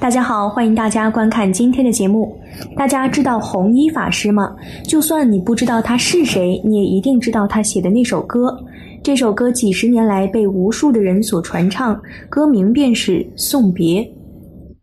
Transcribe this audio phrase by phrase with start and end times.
[0.00, 2.32] 大家好，欢迎大家观看今天的节目。
[2.76, 4.54] 大家知道弘一法师吗？
[4.84, 8.56] 就算你不知道他是谁，你也一定知道他写的那首歌。
[9.02, 12.00] 这首歌几十年来被无数的人所传唱，
[12.30, 14.00] 歌名便是《送别》。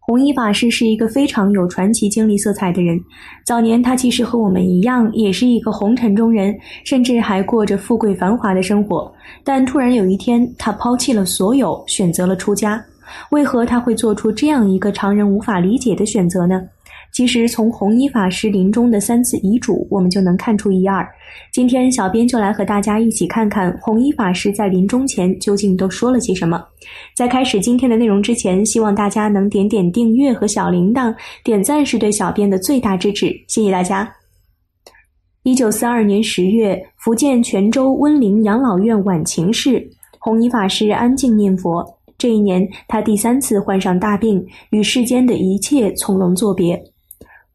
[0.02, 3.00] 弘一法师是一个非常有传奇经历色彩的人。
[3.46, 9.10] 早年他其实和我们一样，也是一个红尘中人，甚至还过着富贵繁华的生活。
[9.46, 12.84] 但突然有一天，他抛弃了所有，选择了出家。
[13.32, 16.62] 为何他会做出这样一个常人无法理解的选择呢？
[17.12, 21.08] 其实从弘一法师临终的三次遗嘱，我们就能看出一二。
[21.50, 26.62] 今天小编就来和大家一起看看弘一法师在临终前究竟都说了些什么。
[27.16, 34.12] 在开始今天的内容之前，希望大家能点点订阅和小铃铛，点赞是对小编的最大支持，谢谢大家。
[35.44, 39.88] 一九四二年十月，福建泉州温陵养老院晚晴室，
[40.20, 41.95] 弘一法师安静念佛。
[42.18, 46.82] 这一年，他第三次患上大病，与世间的一切从容作别。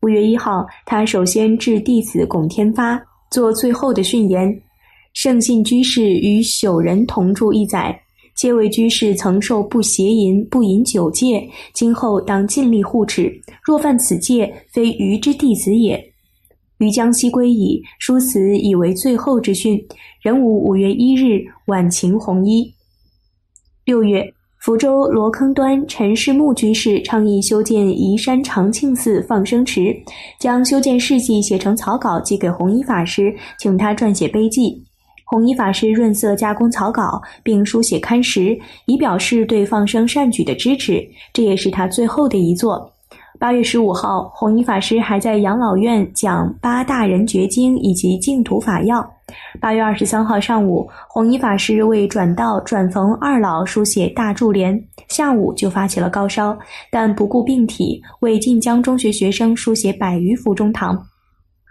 [0.02, 3.00] 五月一号，他首先致弟子龚天发，
[3.30, 4.62] 做最后的训言。
[5.12, 7.98] 圣信居士与朽人同住一载，
[8.36, 13.32] 皆为居士曾受不邪淫、不饮酒戒，今后当尽力护持。
[13.64, 16.02] 若犯此戒，非愚之弟子也。
[16.78, 19.78] 于江西归矣，书辞以为最后之训。
[20.22, 22.72] 壬午五月一日，晚晴红衣。
[23.84, 24.32] 六月。
[24.60, 29.96] 福州罗坑端陈世木居士倡议修建宜山长庆寺放生池，
[30.38, 34.84] 将修建事迹写成草稿寄给弘一法师，请他撰写碑记。
[35.24, 41.02] 弘一法师润色加工草稿，并书写刊石，以表示对放生善举的支持。
[41.32, 42.92] 这也是他最后的一作。
[43.38, 49.10] 八月十五号，弘一法师还在养老院讲八大人觉经以及净土法要。
[49.60, 56.58] 八月二十三号上午，弘一法师为转道转逢二老书写大柱联，下午就发起了高烧，
[56.90, 61.00] 但不顾病体，为晋江中学学生书写百余幅中堂。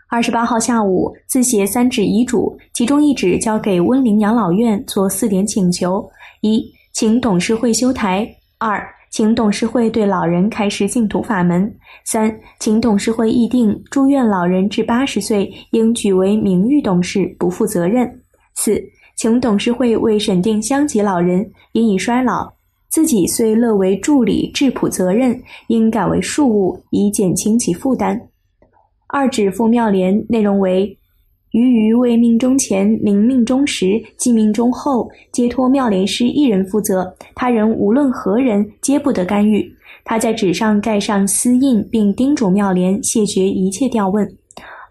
[0.10, 6.04] 二十八号下午，自写三纸遗嘱，其中一纸交给温陵养老院做四点请求：
[6.42, 6.64] 一，
[6.94, 8.26] 请董事会修台；
[8.58, 8.84] 二。
[9.10, 11.76] 请董事会对老人开示净土法门。
[12.06, 18.08] 三，请董事会议定住院老人至八十岁应举为名誉董事，不负责任。
[18.56, 18.82] 四，
[19.16, 22.52] 请董事会为审定乡级老人因已衰老，
[22.90, 28.20] 自己虽乐为助理质朴责任，应改为庶务，以减轻其负担。
[29.08, 30.99] 二指附妙联，内容为。
[31.52, 39.68] 余余为命中前，临命中时，即命中后，皆托妙莲师一人负责，他人无论何人，皆不得干预。
[40.06, 44.28] 他在纸上盖上私印，并叮嘱妙莲谢绝一切调问。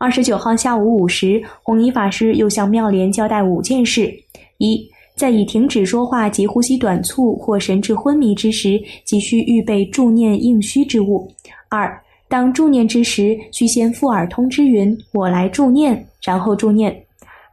[0.00, 4.12] 二十九号下午五时，弘一法师又向妙莲交代五件事：
[4.58, 11.28] 一，在已停止说话及呼吸短促或神志昏迷之时，急需预备助念应需之物；
[11.68, 16.94] 二，当助念之时，须先附耳通知云：“我来助念。”然后助念，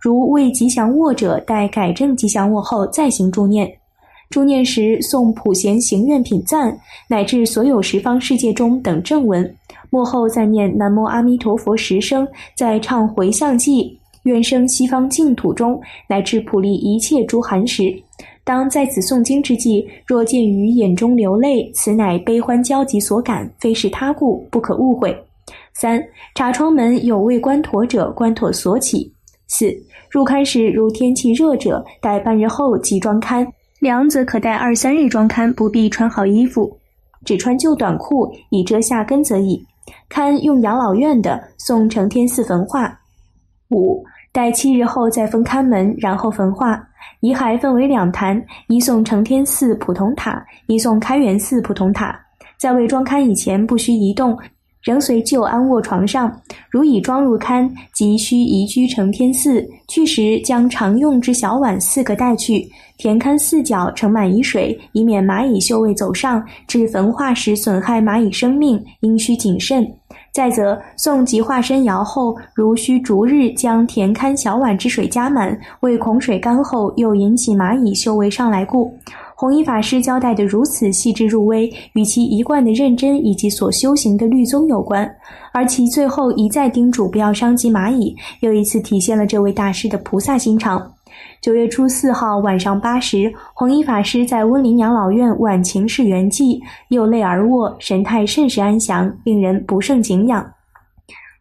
[0.01, 3.71] 如为吉祥卧者，待改正吉祥卧后再行助念。
[4.29, 6.77] 助念时诵普贤行愿品赞，
[7.07, 9.55] 乃至所有十方世界中等正文。
[9.91, 17.95] 末后再念南无阿弥陀佛十声，再唱回向偈，愿生西方净土中，乃至普利一切诸寒食。
[18.45, 25.17] 当在此诵经之际，若见于眼中流泪，此乃悲欢交集所感，非是他故，不可误会。
[25.73, 26.01] 三
[26.35, 29.11] 查窗门有未关妥者，关妥锁起。
[29.47, 29.75] 四
[30.11, 33.43] 入龛时如天气热者，待半日后即装刊；
[33.79, 36.77] 凉则可待二三日装刊，不必穿好衣服，
[37.25, 39.59] 只穿旧短裤以遮下根则已。
[40.07, 42.99] 刊用养老院的，送承天寺焚化。
[43.71, 44.03] 五
[44.35, 46.77] 待七日后再封龛门，然后焚化。
[47.21, 52.13] 遗骸分为两坛，一送承天寺普通塔，一送开元寺普通塔。
[52.59, 54.37] 在未装龛以前，不需移动。
[54.83, 56.29] 仍随旧安卧床上，
[56.69, 59.65] 如已装入龛，即需移居承天寺。
[59.87, 69.87] 去时将常用之小碗四个带去，填龛四角盛满遗水，以免蚂蚁嗅味走上，至焚化时损害蚂蚁生命，应需谨慎。
[70.35, 78.93] 再则送即化身窑后，如需逐日将填龛小碗之水加满，为恐水干后又引起蚂蚁嗅味上来故。
[79.37, 85.09] 弘一法师交代的如此细致入微，与其一贯的认真以及所修行的律宗有关。
[85.53, 90.94] 而其最后一再叮嘱不要伤及蚂蚁，又一次体现了这位大师的菩萨心肠。
[91.41, 96.59] 九月初四号晚上八时，弘一法师在温陵养老院晚晴室圆寂，
[96.89, 100.45] 又泪而卧，神态甚是安详，令人不胜敬仰。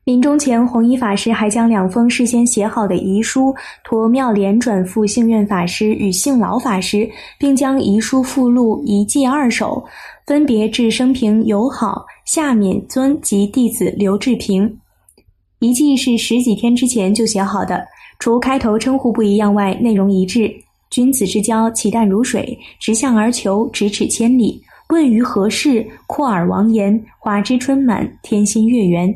[0.04, 9.82] 临终前，弘一法师还将两封事先写好的遗书托妙莲转付幸愿法师与幸老法师，并将遗书附录一记二手，
[10.26, 14.78] 分别致生平友好夏敏尊及弟子刘志平。
[15.60, 17.82] 遗迹是十几天之前就写好的，
[18.24, 20.50] 除开头称呼不一样外，内容一致。
[20.88, 22.42] 君子之交，其淡如水；
[22.80, 24.58] 直向而求，咫尺千里。
[24.88, 25.86] 问于何事？
[26.06, 26.98] 阔耳王言。
[27.18, 29.14] 华枝春满，天心月圆。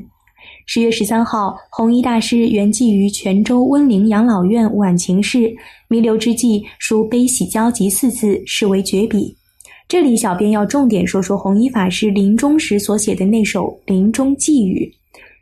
[0.67, 5.57] 十月十三号，弘一大师圆寂于泉州温陵养老院晚晴室，
[5.89, 9.35] 弥留之际，书“悲喜交集”四字，视为绝笔。
[9.89, 14.87] 这里，小编要重点说说弘一法师临终时所写的那首临终寄语，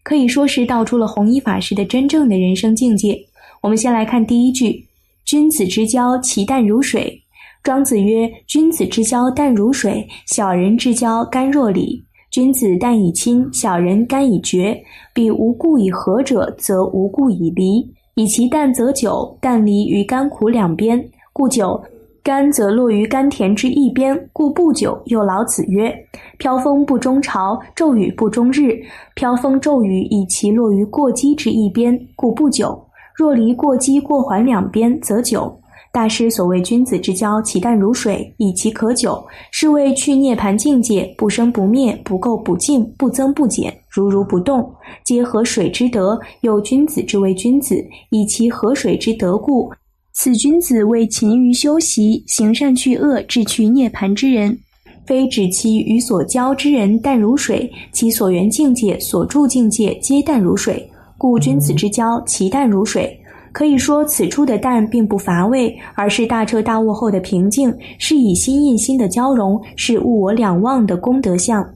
[0.05, 3.21] 可以说是道出了弘一法师的真正的人生境界。
[3.63, 4.87] 我们先来看第一句
[5.25, 7.23] ：“君子之交，其淡如水。”
[7.63, 12.01] 庄子曰：“君子之交淡如水，小人之交甘若醴。”
[12.31, 14.79] 君子淡以亲，小人甘以绝。
[15.15, 17.85] 彼无故以和者，则无故以离。
[18.15, 21.03] 以其淡则久，淡离于甘苦两边，
[21.33, 21.81] 故久；
[22.23, 25.01] 甘则落于甘甜之一边，故不久。
[25.07, 25.93] 又老子曰
[26.39, 28.79] ：“飘风不终朝，骤雨不终日。
[29.15, 32.86] 飘风骤雨，以其落于过激之一边，故不久。
[33.17, 35.53] 若离过激过缓两边，则久。”
[35.93, 44.71] 大师所谓君子之交，其淡如水，以其可久，是谓去涅盘境界，不生不灭，不垢不净，不增不减，如如不动，
[45.05, 46.21] 皆河水之德。
[46.43, 49.73] 有君子之为君子，以其河水之德故。
[50.13, 54.59] 此君子为勤于修习，行善去恶，志去涅盘之人，
[55.07, 60.87] 非指其与所交之人淡如水，其所缘境界、所住境界皆淡如水，
[61.19, 63.19] 故君子之交，其淡如水。
[63.53, 71.67] 可以说，此处的淡并不乏味，而是大彻大悟后的平静，是以心印心的交融，是物我两忘的功德相。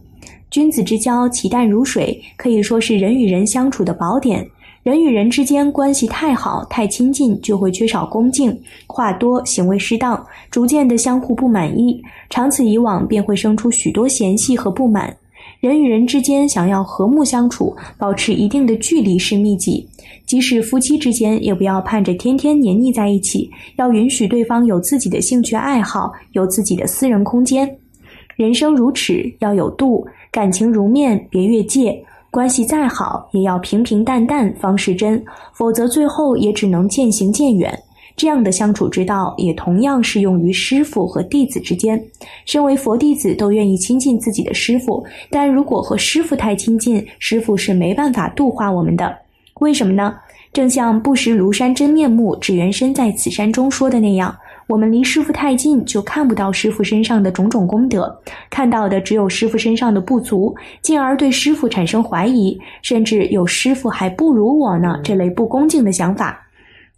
[0.50, 4.46] 君子之交，其淡如水，可以说是人与人相处的宝典。
[4.82, 8.54] 人与人之间关系太好、太亲近，就会缺少恭敬，
[8.86, 15.14] 话多，行为失当，逐渐的相互不满意，长此以往，便会生出许多嫌隙和不满。
[15.60, 19.86] 人与人之间想要和睦相处，保持一定的距离是秘籍。
[20.24, 27.70] 即使夫妻之间，也不要盼着天天黏腻在一起，要允许对方有自己的兴趣爱好，有自己的私人空间。
[28.36, 30.02] 人生如尺，要有度；
[30.32, 32.02] 感情如面，别越界。
[32.30, 35.22] 关系再好，也要平平淡淡方是真，
[35.52, 37.78] 否则最后也只能渐行渐远。
[38.16, 42.02] 这样的相处之道，也同样适用于师傅和弟子之间。
[42.44, 49.16] 身为佛弟子，都愿意亲近自己的师傅，但如果和师傅太亲近，师傅是没办法度化我们的。
[49.60, 50.14] 为什么呢？
[50.52, 54.36] 正像不识庐山真面目，只缘身在此山中说的那样，
[54.66, 58.12] 我们离师傅太近，就看不到师傅身上的种种功德，
[58.50, 60.52] 看到的只有师傅身上的不足，
[60.82, 66.44] 进而对师傅产生怀疑，甚至有师傅还不如我呢这类不恭敬的想法。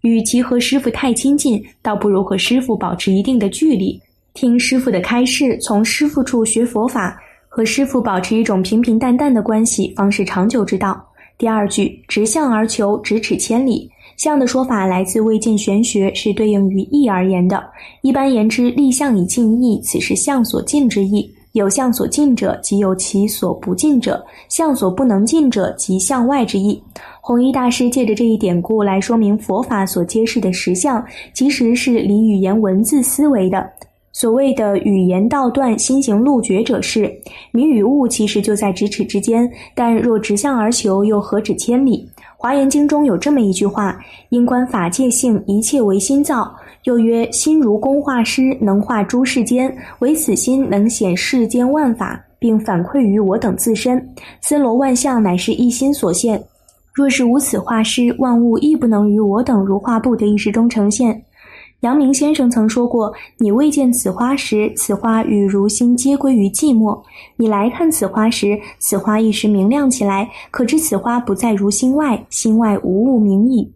[0.03, 4.01] 与其和师傅太亲近，倒不如和师傅保持一定的距离，
[4.35, 7.17] 听师傅的开示，从师傅处学佛法，
[7.49, 11.01] 和师傅保持一种平平淡淡的关系，方是长久之道。
[11.39, 17.63] 第二句“直向而求，咫尺千里”，相的说法来自未见玄学，是对应于意而言的。
[18.03, 21.33] 一般言之，立相以尽意，此是相所尽之意。
[21.53, 24.15] 有相所尽者，即有其所不尽者；
[24.49, 26.83] 相所不能尽者，即向外之意。
[27.25, 31.03] 弘一大师借着这一典故来说明佛法所揭示的实相，
[31.33, 33.65] 其实是离语言文字思维的。
[34.11, 37.09] 所谓的语言道断，心行路绝者是
[37.53, 39.49] 迷与悟，其实就在咫尺之间。
[39.73, 42.11] 但若直向而求，又何止千里？
[42.37, 43.97] 华严经中有这么一句话
[44.31, 46.53] ：“因观法界性，一切唯心造。”
[46.83, 54.05] 又曰：“心如工画师，能画诸世间，唯此心能显世间万法，并反馈于我等自身。
[54.41, 56.43] 森罗万象，乃是一心所现。
[56.93, 61.25] 若是无此画师，万物亦不能于我等如画布的意识中呈现。”
[61.81, 67.03] 阳明先生曾说过：“你未见此花时，此花与如心皆归于寂寞；
[67.37, 73.69] 你来看此花时，此花一时明亮起来，可知此花不在如心外，心外无物明矣。”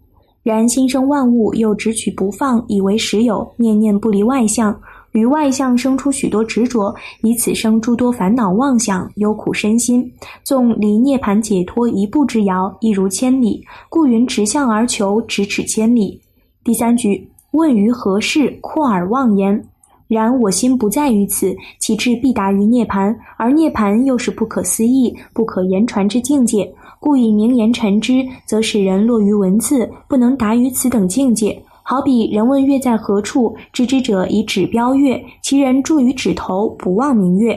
[0.44, 4.80] 然心生万物，又只取不放，以为实有，念念不离外相，
[5.16, 10.12] 于外相生出许多执着，以此生诸多烦恼妄想，忧苦身心。
[10.44, 16.20] 纵离涅盘解脱一步之遥，亦如千里，故云直向而求，咫尺千里。
[16.62, 19.66] 第三句，问于何事，阔而忘言。
[20.06, 26.70] 然我心不在于此，其志必达于涅盘，而涅盘又是不可思议、不可言传之境界。
[27.00, 31.61] 故以名言陈之，则使人落于文字，不能达于此等境界。
[31.88, 37.57] 好比人问月在何处，知之者以指标月，其人住于指头，不忘明月。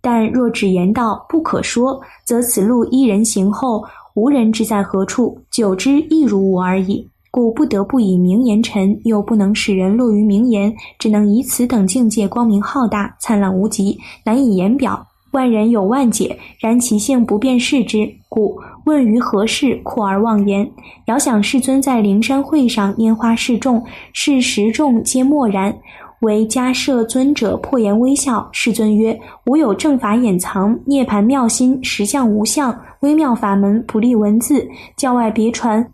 [0.00, 7.06] 但若只言道不可说，则此路一人行后，无人知在何处，久之亦如无而已。
[7.30, 15.06] 故不得不以名言陈，又不能使人落于名言，只能以此等境界光明浩大、灿烂无极，难以言表。
[15.32, 20.68] 万人有万解，然其性不便视之，故问于何事，阔而妄言。
[21.06, 25.74] 遥想世尊在灵山会上拈花示众，是十众皆默然。
[26.20, 35.84] 为迦摄尊者破颜微笑，世尊曰：“吾有正法掩藏，涅盘妙心，实相无相，微妙法门，不立文字，教外别传。”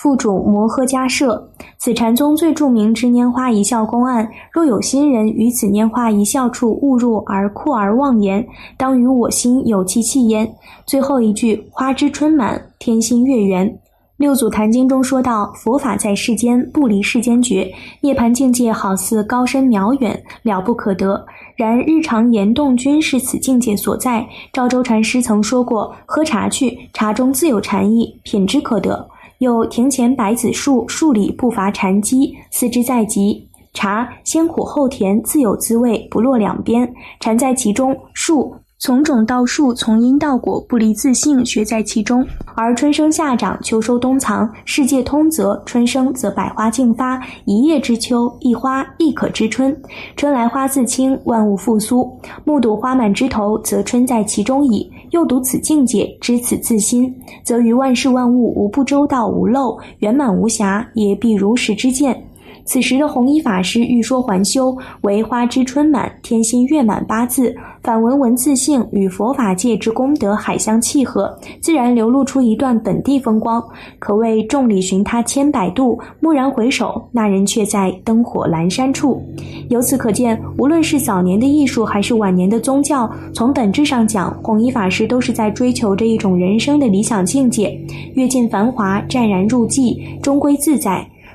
[0.00, 1.44] 副主摩诃迦摄，
[1.76, 4.30] 此禅宗最著名之拈花一笑公案。
[4.52, 10.48] 若有心人于此拈花一笑处误入而扩而妄言，当于我心有其气焉。
[10.86, 13.76] 最后一句：花枝春满，天心月圆。
[14.18, 17.68] 六祖坛经中说道：佛法在世间，不离世间觉。
[18.00, 21.26] 涅盘境界好似高深渺远，了不可得。
[21.56, 24.24] 然日常言动均是此境界所在。
[24.52, 29.08] 赵州禅师曾说过：喝茶去，茶中自有禅意，品之可得。
[29.38, 32.34] 有庭前百子树，树里不乏禅机。
[32.50, 36.92] 思之在即，茶先苦后甜，自有滋味，不落两边。
[37.20, 42.26] 禅在其中，树从种到树，从因到果，不离自性，学在其中。
[42.56, 49.80] 而春生夏长，秋收冬藏，世界通则春生则百花竞发，一叶知秋，一花亦可知春。
[50.16, 52.20] 春来花自清，万物复苏。
[52.44, 54.90] 目睹花满枝头，则春在其中矣。
[55.10, 62.27] 又读此境界，知此自心，则于万事万物无不周到无漏，圆满无瑕，也必如实之见。
[62.68, 73.64] 此时的弘一法师欲说还休，为花枝春满，天心月满八字，反文文字性与佛法界之功德海相契合，自然流露出一段本地风光，
[73.98, 79.22] 可谓众里寻他千百度，蓦然回首，那人却在灯火阑珊处。
[79.70, 87.80] 由此可见，无论是早年的艺术，还是晚年的宗教，从本质上讲，弘一法师都是在追求着一种人生的理想境界：
[88.12, 91.08] 阅尽繁华，湛然入寂，终归自在。